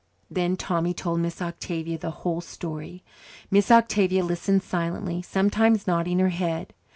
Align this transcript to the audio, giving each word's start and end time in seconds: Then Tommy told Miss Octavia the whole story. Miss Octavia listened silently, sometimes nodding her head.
Then 0.31 0.57
Tommy 0.57 0.95
told 0.95 1.19
Miss 1.19 1.43
Octavia 1.43 1.95
the 1.95 2.09
whole 2.25 2.41
story. 2.41 3.03
Miss 3.51 3.69
Octavia 3.69 4.23
listened 4.25 4.63
silently, 4.63 5.21
sometimes 5.21 5.85
nodding 5.85 6.17
her 6.17 6.29
head. 6.29 6.73